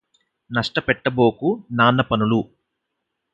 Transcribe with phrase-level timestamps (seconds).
[0.49, 1.49] నష్టపెట్టబోకు
[1.71, 2.41] నాన్నపనులు